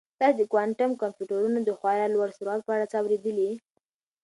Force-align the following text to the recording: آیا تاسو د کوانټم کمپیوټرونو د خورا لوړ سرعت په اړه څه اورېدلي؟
آیا 0.03 0.17
تاسو 0.29 0.37
د 0.39 0.41
کوانټم 0.51 0.91
کمپیوټرونو 1.01 1.59
د 1.63 1.69
خورا 1.79 2.05
لوړ 2.15 2.29
سرعت 2.37 2.61
په 2.65 2.71
اړه 2.75 2.85
څه 2.91 2.95
اورېدلي؟ 3.01 3.51